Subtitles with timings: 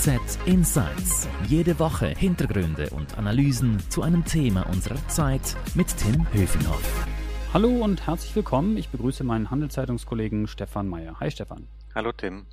[0.00, 1.28] HZ Insights.
[1.46, 7.06] Jede Woche Hintergründe und Analysen zu einem Thema unserer Zeit mit Tim Höfinghoff.
[7.52, 8.78] Hallo und herzlich willkommen.
[8.78, 11.20] Ich begrüße meinen Handelszeitungskollegen Stefan Meyer.
[11.20, 11.68] Hi Stefan.
[11.94, 12.46] Hallo Tim.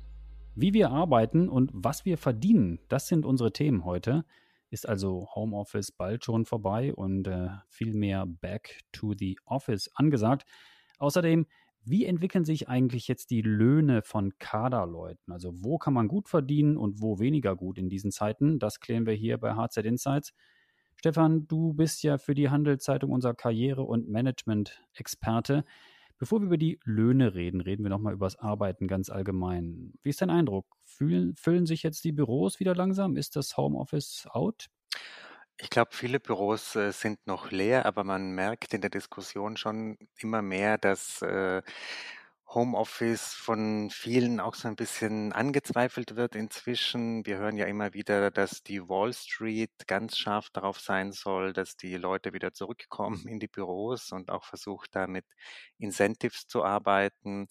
[0.56, 4.26] Wie wir arbeiten und was wir verdienen, das sind unsere Themen heute.
[4.68, 10.44] Ist also Homeoffice bald schon vorbei und äh, viel mehr Back to the Office angesagt.
[10.98, 11.46] Außerdem
[11.90, 15.32] wie entwickeln sich eigentlich jetzt die Löhne von Kaderleuten?
[15.32, 18.58] Also wo kann man gut verdienen und wo weniger gut in diesen Zeiten?
[18.58, 20.32] Das klären wir hier bei HZ Insights.
[20.96, 25.64] Stefan, du bist ja für die Handelszeitung unser Karriere- und Management-Experte.
[26.18, 29.94] Bevor wir über die Löhne reden, reden wir nochmal über das Arbeiten ganz allgemein.
[30.02, 30.66] Wie ist dein Eindruck?
[30.84, 33.16] Fühlen, füllen sich jetzt die Büros wieder langsam?
[33.16, 34.66] Ist das Homeoffice out?
[35.60, 39.98] Ich glaube, viele Büros äh, sind noch leer, aber man merkt in der Diskussion schon
[40.18, 41.62] immer mehr, dass äh,
[42.48, 47.26] Homeoffice von vielen auch so ein bisschen angezweifelt wird inzwischen.
[47.26, 51.76] Wir hören ja immer wieder, dass die Wall Street ganz scharf darauf sein soll, dass
[51.76, 55.26] die Leute wieder zurückkommen in die Büros und auch versucht, da mit
[55.78, 57.48] Incentives zu arbeiten.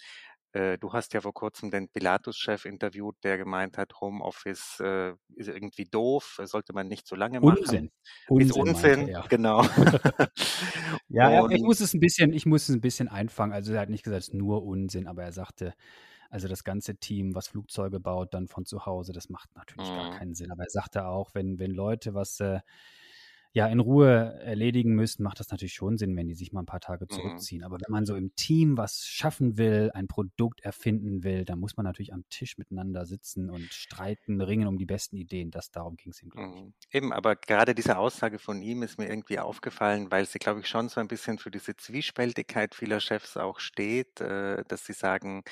[0.53, 5.50] Äh, du hast ja vor kurzem den Pilatus-Chef interviewt, der gemeint hat, Homeoffice äh, ist
[5.50, 7.59] irgendwie doof, sollte man nicht so lange machen.
[7.59, 7.92] Unsinn.
[8.30, 9.25] Ist Unsinn, er.
[9.28, 9.64] genau.
[11.09, 13.53] ja, ich muss es ein bisschen, ich muss es ein bisschen einfangen.
[13.53, 15.73] Also er hat nicht gesagt, es ist nur Unsinn, aber er sagte,
[16.30, 19.95] also das ganze Team, was Flugzeuge baut, dann von zu Hause, das macht natürlich mhm.
[19.95, 20.52] gar keinen Sinn.
[20.52, 22.59] Aber er sagte auch, wenn, wenn Leute was äh,
[23.53, 26.66] ja in Ruhe erledigen müssen, macht das natürlich schon Sinn, wenn die sich mal ein
[26.66, 27.16] paar Tage mhm.
[27.16, 27.59] zurückziehen.
[27.59, 27.66] Mhm.
[27.66, 31.78] Aber wenn man so im Team was schaffen will, ein Produkt erfinden will, dann muss
[31.78, 35.52] man natürlich am Tisch miteinander sitzen und streiten, ringen um die besten Ideen.
[35.52, 36.62] Das darum ging es ihm, glaube ich.
[36.62, 36.73] Mhm.
[36.92, 40.68] Eben, aber gerade diese Aussage von ihm ist mir irgendwie aufgefallen, weil sie, glaube ich,
[40.68, 45.44] schon so ein bisschen für diese Zwiespältigkeit vieler Chefs auch steht, äh, dass sie sagen,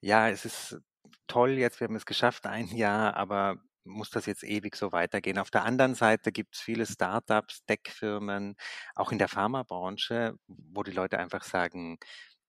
[0.00, 0.80] ja, es ist
[1.26, 5.38] toll, jetzt wir haben es geschafft, ein Jahr, aber muss das jetzt ewig so weitergehen.
[5.38, 8.56] Auf der anderen Seite gibt es viele Startups, Tech-Firmen,
[8.94, 11.98] auch in der Pharmabranche, wo die Leute einfach sagen,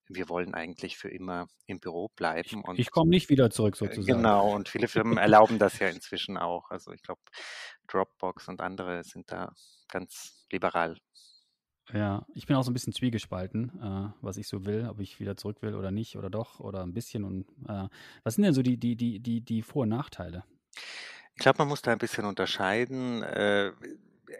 [0.08, 2.62] wir wollen eigentlich für immer im Büro bleiben.
[2.62, 4.18] Und, ich komme nicht wieder zurück äh, sozusagen.
[4.18, 6.70] Genau, und viele Firmen erlauben das ja inzwischen auch.
[6.70, 7.20] Also ich glaube,
[7.88, 9.52] Dropbox und andere sind da
[9.88, 10.98] ganz liberal.
[11.92, 15.18] Ja, ich bin auch so ein bisschen zwiegespalten, äh, was ich so will, ob ich
[15.20, 17.24] wieder zurück will oder nicht oder doch oder ein bisschen.
[17.24, 17.88] Und äh,
[18.22, 20.44] was sind denn so die, die, die, die, die Vor- und Nachteile?
[21.36, 23.22] Ich glaube, man muss da ein bisschen unterscheiden.
[23.22, 23.72] Äh,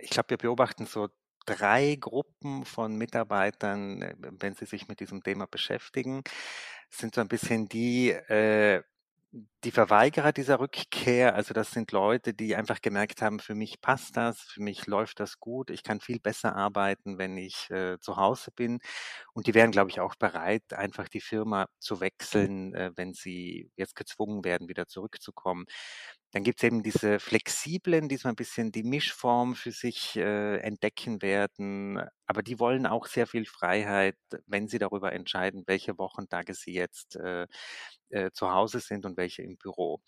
[0.02, 1.08] ich glaube, wir beobachten so
[1.46, 6.22] drei Gruppen von Mitarbeitern, äh, wenn sie sich mit diesem Thema beschäftigen.
[6.90, 8.82] Das sind so ein bisschen die, äh,
[9.64, 14.16] die Verweigerer dieser Rückkehr, also das sind Leute, die einfach gemerkt haben, für mich passt
[14.16, 18.16] das, für mich läuft das gut, ich kann viel besser arbeiten, wenn ich äh, zu
[18.18, 18.80] Hause bin.
[19.34, 23.70] Und die wären, glaube ich, auch bereit, einfach die Firma zu wechseln, äh, wenn sie
[23.76, 25.64] jetzt gezwungen werden, wieder zurückzukommen.
[26.32, 30.56] Dann gibt es eben diese flexiblen, die so ein bisschen die Mischform für sich äh,
[30.58, 32.00] entdecken werden.
[32.26, 34.16] Aber die wollen auch sehr viel Freiheit,
[34.46, 37.46] wenn sie darüber entscheiden, welche Wochentage sie jetzt äh,
[38.10, 40.00] äh, zu Hause sind und welche im Büro.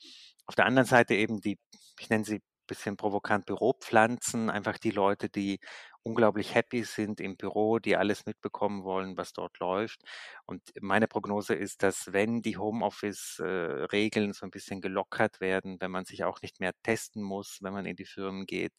[0.46, 1.58] Auf der anderen Seite eben die,
[2.00, 5.60] ich nenne sie bisschen provokant Büropflanzen, einfach die Leute, die
[6.04, 10.02] unglaublich happy sind im Büro, die alles mitbekommen wollen, was dort läuft.
[10.46, 16.04] Und meine Prognose ist, dass wenn die Homeoffice-Regeln so ein bisschen gelockert werden, wenn man
[16.04, 18.72] sich auch nicht mehr testen muss, wenn man in die Firmen geht,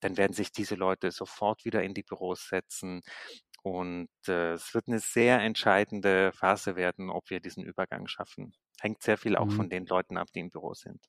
[0.00, 3.02] dann werden sich diese Leute sofort wieder in die Büros setzen.
[3.62, 8.52] Und äh, es wird eine sehr entscheidende Phase werden, ob wir diesen Übergang schaffen.
[8.80, 9.52] Hängt sehr viel auch mhm.
[9.52, 11.00] von den Leuten ab, die im Büro sind.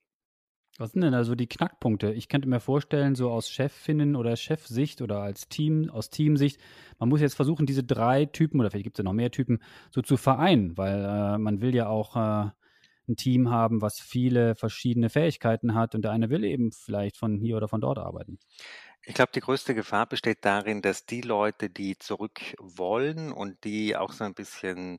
[0.78, 2.12] Was sind denn also die Knackpunkte?
[2.12, 6.59] Ich könnte mir vorstellen, so aus Chefinnen oder Chefsicht oder als Team, aus Teamsicht,
[7.00, 9.62] man muss jetzt versuchen, diese drei Typen oder vielleicht gibt es ja noch mehr Typen
[9.90, 12.50] so zu vereinen, weil äh, man will ja auch äh,
[13.08, 17.38] ein Team haben, was viele verschiedene Fähigkeiten hat und der eine will eben vielleicht von
[17.40, 18.38] hier oder von dort arbeiten.
[19.06, 23.96] Ich glaube, die größte Gefahr besteht darin, dass die Leute, die zurück wollen und die
[23.96, 24.97] auch so ein bisschen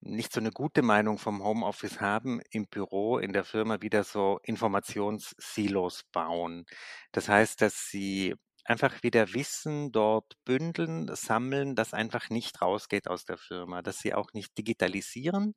[0.00, 4.38] nicht so eine gute Meinung vom Homeoffice haben, im Büro, in der Firma wieder so
[4.44, 6.66] Informationssilos bauen.
[7.12, 8.34] Das heißt, dass sie
[8.64, 14.14] einfach wieder Wissen dort bündeln, sammeln, das einfach nicht rausgeht aus der Firma, dass sie
[14.14, 15.54] auch nicht digitalisieren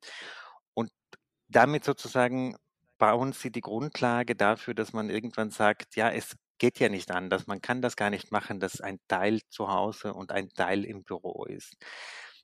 [0.74, 0.90] und
[1.48, 2.56] damit sozusagen
[2.98, 7.46] bauen sie die Grundlage dafür, dass man irgendwann sagt, ja, es geht ja nicht anders,
[7.46, 11.04] man kann das gar nicht machen, dass ein Teil zu Hause und ein Teil im
[11.04, 11.76] Büro ist.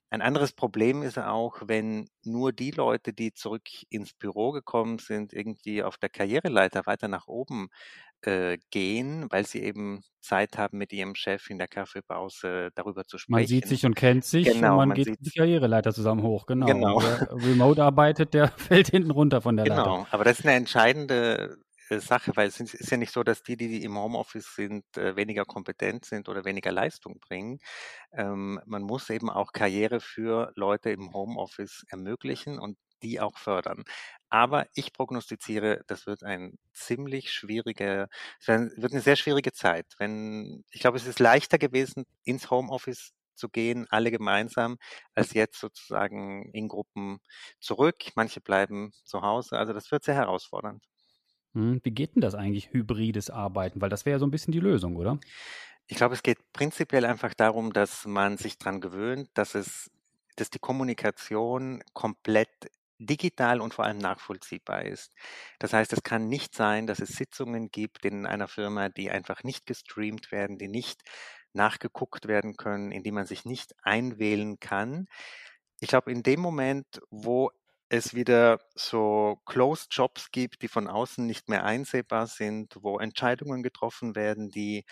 [0.09, 5.33] Ein anderes Problem ist auch, wenn nur die Leute, die zurück ins Büro gekommen sind,
[5.33, 7.69] irgendwie auf der Karriereleiter weiter nach oben
[8.23, 13.19] äh, gehen, weil sie eben Zeit haben, mit ihrem Chef in der Kaffeepause darüber zu
[13.19, 13.33] sprechen.
[13.33, 16.47] Man sieht sich und kennt sich genau, und man, man geht die Karriereleiter zusammen hoch,
[16.47, 16.67] genau.
[16.67, 17.01] genau.
[17.01, 19.77] Wer remote arbeitet, der fällt hinten runter von der genau.
[19.77, 19.91] Leiter.
[19.91, 21.59] Genau, aber das ist eine entscheidende
[21.91, 25.45] Sache, weil es ist ja nicht so, dass die, die im Homeoffice sind, äh, weniger
[25.45, 27.59] kompetent sind oder weniger Leistung bringen.
[28.13, 33.85] Ähm, man muss eben auch Karriere für Leute im Homeoffice ermöglichen und die auch fördern.
[34.31, 38.09] Aber ich prognostiziere, das wird ein ziemlich schwierige,
[38.41, 39.87] es wird eine sehr schwierige Zeit.
[39.99, 44.79] Wenn, ich glaube, es ist leichter gewesen, ins Homeoffice zu gehen, alle gemeinsam,
[45.15, 47.19] als jetzt sozusagen in Gruppen
[47.61, 47.97] zurück.
[48.17, 49.59] Manche bleiben zu Hause.
[49.59, 50.83] Also das wird sehr herausfordernd.
[51.57, 53.81] Hm, wie geht denn das eigentlich, hybrides Arbeiten?
[53.81, 55.19] Weil das wäre ja so ein bisschen die Lösung, oder?
[55.87, 59.91] Ich glaube, es geht prinzipiell einfach darum, dass man sich daran gewöhnt, dass es,
[60.37, 62.49] dass die Kommunikation komplett
[62.99, 65.13] digital und vor allem nachvollziehbar ist.
[65.59, 69.45] Das heißt, es kann nicht sein, dass es Sitzungen gibt in einer Firma, die einfach
[69.45, 71.03] nicht gestreamt werden, die nicht
[71.53, 75.07] nachgeguckt werden können, in die man sich nicht einwählen kann.
[75.81, 77.51] Ich glaube, in dem Moment, wo
[77.89, 83.63] es wieder so Closed Jobs gibt, die von außen nicht mehr einsehbar sind, wo Entscheidungen
[83.63, 84.85] getroffen werden, die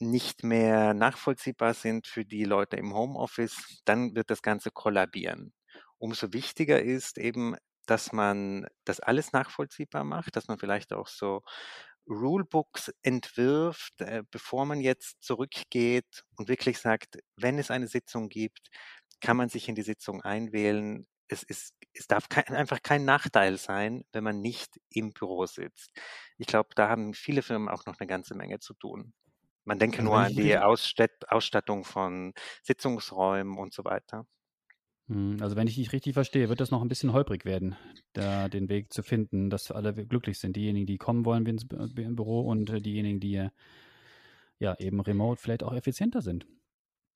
[0.00, 5.52] nicht mehr nachvollziehbar sind für die Leute im Homeoffice, dann wird das Ganze kollabieren.
[5.98, 7.56] Umso wichtiger ist eben,
[7.86, 11.42] dass man das alles nachvollziehbar macht, dass man vielleicht auch so
[12.08, 18.68] Rulebooks entwirft, äh, bevor man jetzt zurückgeht und wirklich sagt, wenn es eine Sitzung gibt,
[19.20, 21.06] kann man sich in die Sitzung einwählen.
[21.28, 25.90] Es, ist, es darf kein, einfach kein Nachteil sein, wenn man nicht im Büro sitzt.
[26.38, 29.12] Ich glaube, da haben viele Firmen auch noch eine ganze Menge zu tun.
[29.64, 34.26] Man denke nur an die Ausstattung von Sitzungsräumen und so weiter.
[35.08, 37.76] Hm, also wenn ich dich richtig verstehe, wird das noch ein bisschen holprig werden,
[38.12, 40.56] da den Weg zu finden, dass alle glücklich sind.
[40.56, 43.48] Diejenigen, die kommen wollen ins Büro und äh, diejenigen, die
[44.58, 46.46] ja eben remote vielleicht auch effizienter sind.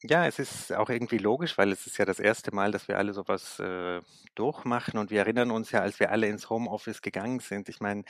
[0.05, 2.99] Ja, es ist auch irgendwie logisch, weil es ist ja das erste Mal, dass wir
[2.99, 4.01] alle sowas äh,
[4.37, 7.69] durchmachen und wir erinnern uns ja, als wir alle ins Homeoffice gegangen sind.
[7.69, 8.05] Ich meine,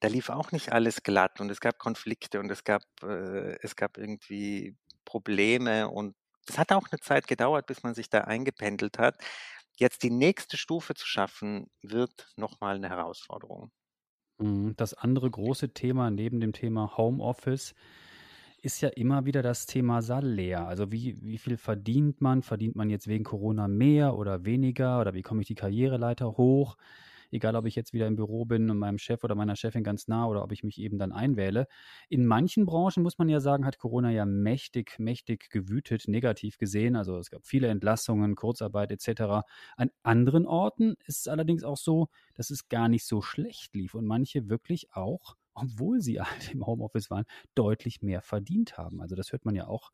[0.00, 3.74] da lief auch nicht alles glatt und es gab Konflikte und es gab äh, es
[3.76, 4.76] gab irgendwie
[5.06, 6.14] Probleme und
[6.46, 9.16] es hat auch eine Zeit gedauert, bis man sich da eingependelt hat.
[9.78, 13.72] Jetzt die nächste Stufe zu schaffen, wird nochmal eine Herausforderung.
[14.38, 17.74] Mhm, das andere große Thema neben dem Thema Homeoffice
[18.62, 20.66] ist ja immer wieder das Thema Salär.
[20.66, 22.42] Also wie, wie viel verdient man?
[22.42, 25.00] Verdient man jetzt wegen Corona mehr oder weniger?
[25.00, 26.76] Oder wie komme ich die Karriereleiter hoch?
[27.30, 30.08] egal ob ich jetzt wieder im Büro bin und meinem Chef oder meiner Chefin ganz
[30.08, 31.66] nah oder ob ich mich eben dann einwähle.
[32.08, 36.96] In manchen Branchen muss man ja sagen, hat Corona ja mächtig, mächtig gewütet, negativ gesehen.
[36.96, 39.44] Also es gab viele Entlassungen, Kurzarbeit etc.
[39.76, 43.94] An anderen Orten ist es allerdings auch so, dass es gar nicht so schlecht lief
[43.94, 47.24] und manche wirklich auch obwohl sie halt im Homeoffice waren,
[47.54, 49.00] deutlich mehr verdient haben.
[49.00, 49.90] Also das hört man ja auch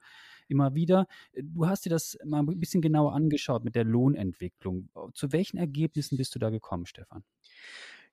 [0.48, 1.06] immer wieder.
[1.34, 4.88] Du hast dir das mal ein bisschen genauer angeschaut mit der Lohnentwicklung.
[5.14, 7.24] Zu welchen Ergebnissen bist du da gekommen, Stefan?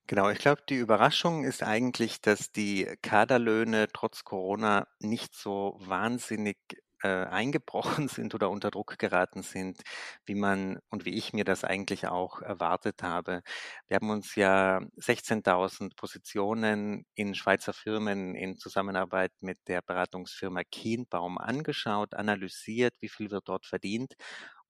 [0.07, 6.57] Genau, ich glaube, die Überraschung ist eigentlich, dass die Kaderlöhne trotz Corona nicht so wahnsinnig
[7.03, 9.81] äh, eingebrochen sind oder unter Druck geraten sind,
[10.25, 13.41] wie man und wie ich mir das eigentlich auch erwartet habe.
[13.87, 21.37] Wir haben uns ja 16.000 Positionen in Schweizer Firmen in Zusammenarbeit mit der Beratungsfirma Kienbaum
[21.37, 24.15] angeschaut, analysiert, wie viel wird dort verdient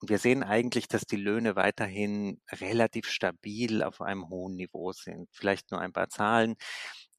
[0.03, 5.29] und wir sehen eigentlich, dass die Löhne weiterhin relativ stabil auf einem hohen Niveau sind.
[5.31, 6.55] Vielleicht nur ein paar Zahlen.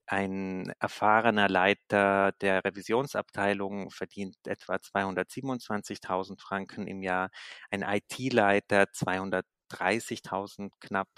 [0.07, 7.31] Ein erfahrener Leiter der Revisionsabteilung verdient etwa 227.000 Franken im Jahr,
[7.71, 8.93] ein IT-Leiter
[9.75, 11.09] 230.000 knapp,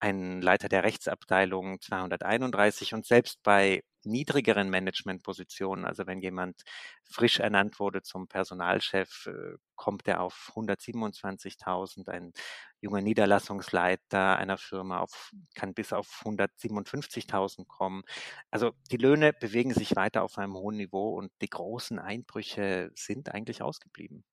[0.00, 6.62] ein Leiter der Rechtsabteilung 231 und selbst bei niedrigeren Managementpositionen, also wenn jemand
[7.04, 12.08] frisch ernannt wurde zum Personalchef, äh, kommt er auf 127.000.
[12.08, 12.32] Ein
[12.80, 18.02] junger Niederlassungsleiter einer Firma auf, kann bis auf 157.000 kommen.
[18.50, 23.30] Also die Löhne bewegen sich weiter auf einem hohen Niveau und die großen Einbrüche sind
[23.34, 24.24] eigentlich ausgeblieben.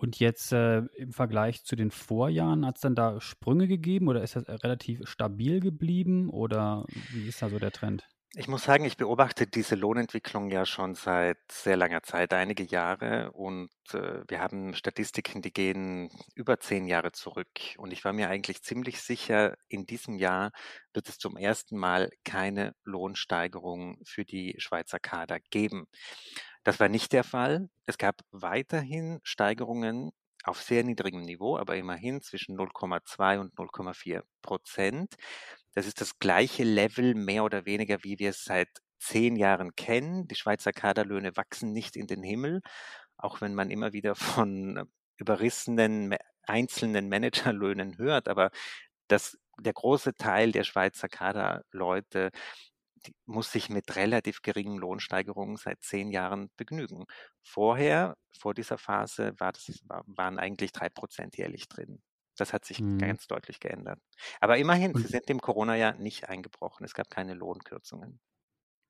[0.00, 4.22] Und jetzt äh, im Vergleich zu den Vorjahren, hat es dann da Sprünge gegeben oder
[4.22, 8.08] ist das relativ stabil geblieben oder wie ist da so der Trend?
[8.34, 13.32] Ich muss sagen, ich beobachte diese Lohnentwicklung ja schon seit sehr langer Zeit, einige Jahre.
[13.32, 17.50] Und äh, wir haben Statistiken, die gehen über zehn Jahre zurück.
[17.76, 20.52] Und ich war mir eigentlich ziemlich sicher, in diesem Jahr
[20.94, 25.88] wird es zum ersten Mal keine Lohnsteigerung für die Schweizer Kader geben.
[26.64, 27.68] Das war nicht der Fall.
[27.86, 30.10] Es gab weiterhin Steigerungen
[30.44, 35.14] auf sehr niedrigem Niveau, aber immerhin zwischen 0,2 und 0,4 Prozent.
[35.74, 40.28] Das ist das gleiche Level mehr oder weniger, wie wir es seit zehn Jahren kennen.
[40.28, 42.60] Die Schweizer Kaderlöhne wachsen nicht in den Himmel,
[43.16, 48.28] auch wenn man immer wieder von überrissenen einzelnen Managerlöhnen hört.
[48.28, 48.50] Aber
[49.08, 52.30] das, der große Teil der Schweizer Kaderleute
[53.26, 57.04] muss sich mit relativ geringen Lohnsteigerungen seit zehn Jahren begnügen.
[57.42, 62.02] Vorher, vor dieser Phase, war das, waren eigentlich drei Prozent jährlich drin.
[62.36, 62.98] Das hat sich mhm.
[62.98, 64.00] ganz deutlich geändert.
[64.40, 66.84] Aber immerhin, sie sind im Corona-Jahr nicht eingebrochen.
[66.84, 68.18] Es gab keine Lohnkürzungen.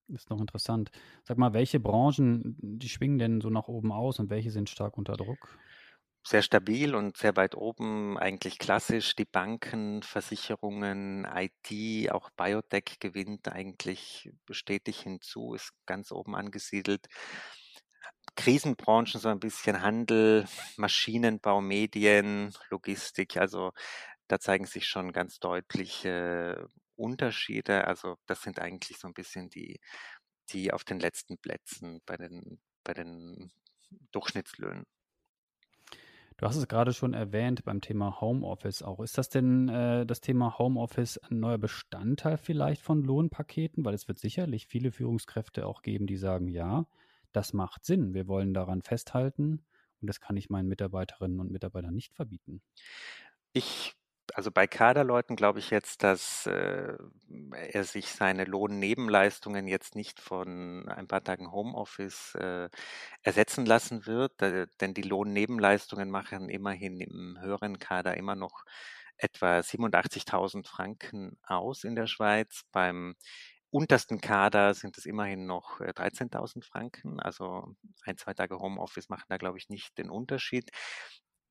[0.09, 0.91] Das ist noch interessant.
[1.25, 4.99] Sag mal, welche Branchen, die schwingen denn so nach oben aus und welche sind stark
[4.99, 5.57] unter Druck?
[6.23, 9.17] Sehr stabil und sehr weit oben, eigentlich klassisch.
[9.17, 17.07] Die Banken, Versicherungen, IT, auch Biotech gewinnt eigentlich stetig hinzu, ist ganz oben angesiedelt.
[18.37, 20.47] Krisenbranchen so ein bisschen Handel,
[20.77, 23.37] Maschinenbau, Medien, Logistik.
[23.37, 23.73] Also
[24.29, 27.87] da zeigen sich schon ganz deutliche Unterschiede.
[27.87, 29.81] Also das sind eigentlich so ein bisschen die,
[30.51, 33.53] die auf den letzten Plätzen bei den, bei den
[34.13, 34.87] Durchschnittslöhnen.
[36.41, 39.01] Du hast es gerade schon erwähnt beim Thema Homeoffice auch.
[39.01, 43.85] Ist das denn äh, das Thema Homeoffice ein neuer Bestandteil vielleicht von Lohnpaketen?
[43.85, 46.87] Weil es wird sicherlich viele Führungskräfte auch geben, die sagen, ja,
[47.33, 48.15] das macht Sinn.
[48.15, 49.67] Wir wollen daran festhalten
[50.01, 52.63] und das kann ich meinen Mitarbeiterinnen und Mitarbeitern nicht verbieten.
[53.53, 53.93] Ich
[54.41, 56.97] also bei Kaderleuten glaube ich jetzt, dass äh,
[57.73, 62.71] er sich seine Lohnnebenleistungen jetzt nicht von ein paar Tagen Homeoffice äh,
[63.21, 68.65] ersetzen lassen wird, äh, denn die Lohnnebenleistungen machen immerhin im höheren Kader immer noch
[69.19, 72.63] etwa 87.000 Franken aus in der Schweiz.
[72.73, 73.17] Beim
[73.69, 77.21] untersten Kader sind es immerhin noch 13.000 äh, Franken.
[77.21, 80.71] Also ein, zwei Tage Homeoffice machen da, glaube ich, nicht den Unterschied.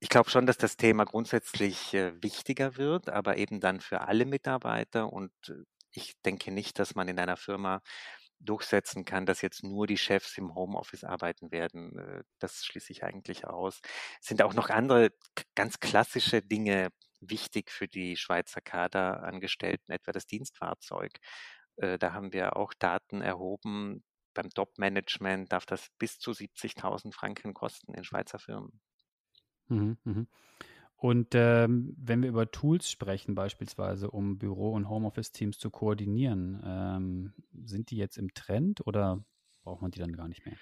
[0.02, 4.24] Ich glaube schon, dass das Thema grundsätzlich äh, wichtiger wird, aber eben dann für alle
[4.24, 5.12] Mitarbeiter.
[5.12, 7.82] Und äh, ich denke nicht, dass man in einer Firma
[8.40, 11.98] durchsetzen kann, dass jetzt nur die Chefs im Homeoffice arbeiten werden.
[11.98, 13.80] Äh, das schließe ich eigentlich aus.
[14.22, 15.10] Es sind auch noch andere
[15.54, 16.88] ganz klassische Dinge
[17.20, 21.12] wichtig für die Schweizer Kaderangestellten, etwa das Dienstfahrzeug.
[21.76, 24.04] Da haben wir auch Daten erhoben.
[24.34, 28.80] Beim Top-Management darf das bis zu 70.000 Franken kosten in Schweizer Firmen.
[29.70, 30.26] Mhm, mhm.
[30.96, 37.32] Und ähm, wenn wir über Tools sprechen, beispielsweise, um Büro- und Homeoffice-Teams zu koordinieren, ähm,
[37.64, 39.24] sind die jetzt im Trend oder
[39.62, 40.56] braucht man die dann gar nicht mehr?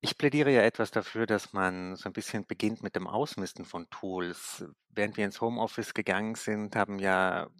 [0.00, 3.90] Ich plädiere ja etwas dafür, dass man so ein bisschen beginnt mit dem Ausmisten von
[3.90, 4.64] Tools.
[4.88, 7.50] Während wir ins Homeoffice gegangen sind, haben ja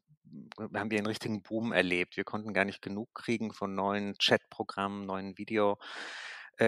[0.58, 2.16] haben wir einen richtigen Boom erlebt.
[2.16, 5.76] Wir konnten gar nicht genug kriegen von neuen Chatprogrammen, neuen Video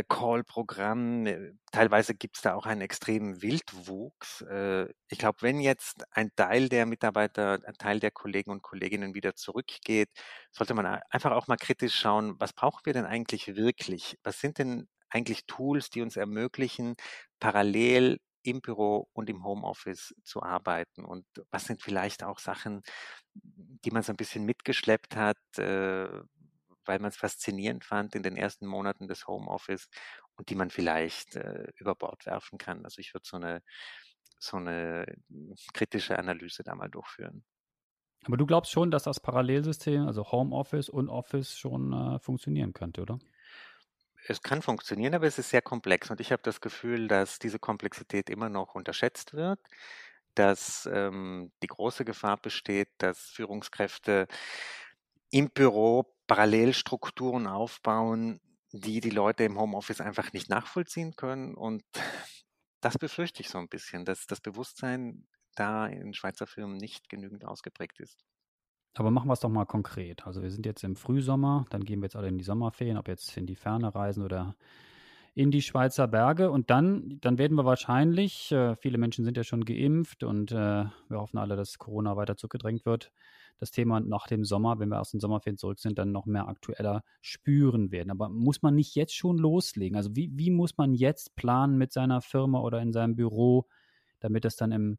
[0.02, 1.26] Call-Programm.
[1.26, 4.40] Äh, teilweise gibt es da auch einen extremen Wildwuchs.
[4.42, 9.14] Äh, ich glaube, wenn jetzt ein Teil der Mitarbeiter, ein Teil der Kollegen und Kolleginnen
[9.14, 10.08] wieder zurückgeht,
[10.50, 14.18] sollte man einfach auch mal kritisch schauen, was brauchen wir denn eigentlich wirklich?
[14.22, 16.94] Was sind denn eigentlich Tools, die uns ermöglichen,
[17.38, 21.04] parallel im Büro und im Homeoffice zu arbeiten?
[21.04, 22.82] Und was sind vielleicht auch Sachen,
[23.34, 25.38] die man so ein bisschen mitgeschleppt hat,
[26.86, 29.88] weil man es faszinierend fand in den ersten Monaten des Homeoffice
[30.36, 32.84] und die man vielleicht äh, über Bord werfen kann.
[32.84, 33.62] Also ich würde so eine,
[34.38, 37.44] so eine hm, kritische Analyse da mal durchführen.
[38.24, 43.02] Aber du glaubst schon, dass das Parallelsystem, also Homeoffice und Office, schon äh, funktionieren könnte,
[43.02, 43.18] oder?
[44.28, 47.58] Es kann funktionieren, aber es ist sehr komplex und ich habe das Gefühl, dass diese
[47.58, 49.58] Komplexität immer noch unterschätzt wird,
[50.34, 54.28] dass ähm, die große Gefahr besteht, dass Führungskräfte
[55.30, 58.40] im Büro Parallelstrukturen aufbauen,
[58.72, 61.54] die die Leute im Homeoffice einfach nicht nachvollziehen können.
[61.54, 61.82] Und
[62.80, 67.44] das befürchte ich so ein bisschen, dass das Bewusstsein da in Schweizer Firmen nicht genügend
[67.44, 68.24] ausgeprägt ist.
[68.94, 70.26] Aber machen wir es doch mal konkret.
[70.26, 73.08] Also wir sind jetzt im Frühsommer, dann gehen wir jetzt alle in die Sommerferien, ob
[73.08, 74.56] jetzt in die Ferne reisen oder
[75.34, 76.50] in die Schweizer Berge.
[76.50, 80.54] Und dann, dann werden wir wahrscheinlich, äh, viele Menschen sind ja schon geimpft und äh,
[80.54, 83.12] wir hoffen alle, dass Corona weiter zurückgedrängt wird,
[83.62, 86.48] das Thema nach dem Sommer, wenn wir aus den Sommerferien zurück sind, dann noch mehr
[86.48, 88.10] aktueller spüren werden.
[88.10, 89.96] Aber muss man nicht jetzt schon loslegen?
[89.96, 93.68] Also wie, wie muss man jetzt planen mit seiner Firma oder in seinem Büro,
[94.18, 94.98] damit es dann im,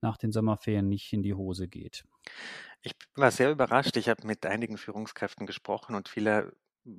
[0.00, 2.04] nach den Sommerferien nicht in die Hose geht?
[2.80, 3.96] Ich war sehr überrascht.
[3.96, 6.52] Ich habe mit einigen Führungskräften gesprochen und viele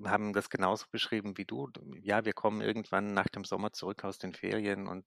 [0.05, 1.69] haben das genauso beschrieben wie du.
[2.01, 5.05] Ja, wir kommen irgendwann nach dem Sommer zurück aus den Ferien und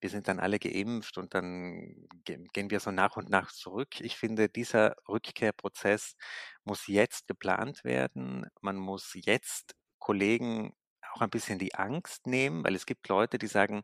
[0.00, 4.00] wir sind dann alle geimpft und dann gehen wir so nach und nach zurück.
[4.00, 6.16] Ich finde, dieser Rückkehrprozess
[6.64, 8.46] muss jetzt geplant werden.
[8.60, 10.74] Man muss jetzt Kollegen
[11.14, 13.82] auch ein bisschen die Angst nehmen, weil es gibt Leute, die sagen,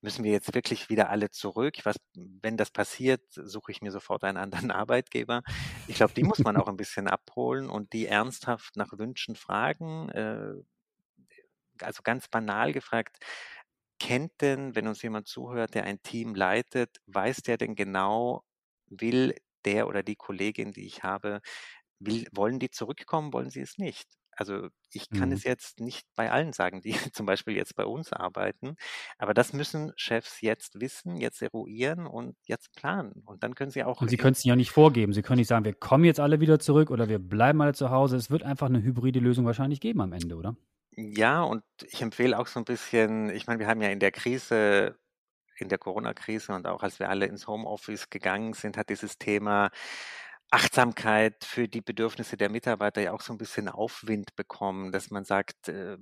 [0.00, 1.76] müssen wir jetzt wirklich wieder alle zurück?
[1.84, 5.42] Was, wenn das passiert, suche ich mir sofort einen anderen Arbeitgeber.
[5.88, 10.08] Ich glaube, die muss man auch ein bisschen abholen und die ernsthaft nach Wünschen fragen.
[10.10, 10.54] Äh,
[11.82, 13.18] also ganz banal gefragt,
[13.98, 18.44] kennt denn, wenn uns jemand zuhört, der ein Team leitet, weiß der denn genau,
[18.86, 19.34] will
[19.64, 21.40] der oder die Kollegin, die ich habe,
[21.98, 24.19] will, wollen die zurückkommen, wollen sie es nicht?
[24.36, 25.32] Also ich kann Mhm.
[25.32, 28.76] es jetzt nicht bei allen sagen, die zum Beispiel jetzt bei uns arbeiten,
[29.18, 33.22] aber das müssen Chefs jetzt wissen, jetzt eruieren und jetzt planen.
[33.26, 35.12] Und dann können sie auch Und Sie können es ja nicht vorgeben.
[35.12, 37.90] Sie können nicht sagen, wir kommen jetzt alle wieder zurück oder wir bleiben alle zu
[37.90, 38.16] Hause.
[38.16, 40.56] Es wird einfach eine hybride Lösung wahrscheinlich geben am Ende, oder?
[40.96, 44.10] Ja, und ich empfehle auch so ein bisschen ich meine, wir haben ja in der
[44.12, 44.98] Krise
[45.56, 49.70] in der Corona-Krise und auch als wir alle ins Homeoffice gegangen sind, hat dieses Thema
[50.52, 55.24] Achtsamkeit für die Bedürfnisse der Mitarbeiter ja auch so ein bisschen Aufwind bekommen, dass man
[55.24, 55.96] sagt, äh,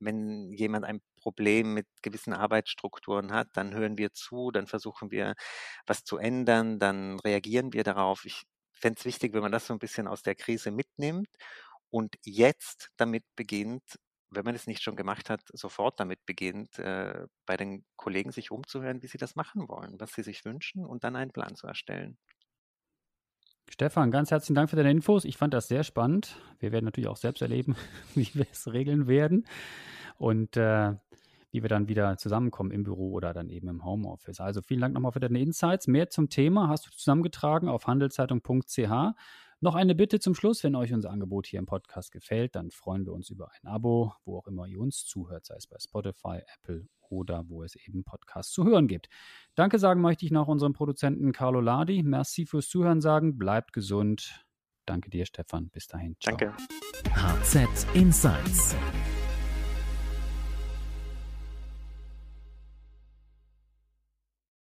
[0.00, 5.34] wenn jemand ein Problem mit gewissen Arbeitsstrukturen hat, dann hören wir zu, dann versuchen wir,
[5.86, 8.24] was zu ändern, dann reagieren wir darauf.
[8.24, 8.42] Ich
[8.72, 11.28] fände es wichtig, wenn man das so ein bisschen aus der Krise mitnimmt
[11.90, 13.84] und jetzt damit beginnt,
[14.30, 18.50] wenn man es nicht schon gemacht hat, sofort damit beginnt, äh, bei den Kollegen sich
[18.50, 21.66] umzuhören, wie sie das machen wollen, was sie sich wünschen und dann einen Plan zu
[21.68, 22.18] erstellen.
[23.72, 25.24] Stefan, ganz herzlichen Dank für deine Infos.
[25.24, 26.36] Ich fand das sehr spannend.
[26.58, 27.74] Wir werden natürlich auch selbst erleben,
[28.14, 29.46] wie wir es regeln werden
[30.18, 30.92] und äh,
[31.52, 34.40] wie wir dann wieder zusammenkommen im Büro oder dann eben im Homeoffice.
[34.40, 35.86] Also vielen Dank nochmal für deine Insights.
[35.86, 39.14] Mehr zum Thema hast du zusammengetragen auf handelszeitung.ch.
[39.62, 43.06] Noch eine Bitte zum Schluss, wenn euch unser Angebot hier im Podcast gefällt, dann freuen
[43.06, 46.42] wir uns über ein Abo, wo auch immer ihr uns zuhört, sei es bei Spotify,
[46.58, 49.08] Apple oder wo es eben Podcasts zu hören gibt.
[49.54, 52.02] Danke sagen möchte ich noch unserem Produzenten Carlo Ladi.
[52.02, 53.38] Merci fürs Zuhören sagen.
[53.38, 54.44] Bleibt gesund.
[54.86, 55.68] Danke dir, Stefan.
[55.68, 56.16] Bis dahin.
[56.18, 56.36] Ciao.
[56.36, 56.56] Danke.
[57.14, 58.74] HZ Insights.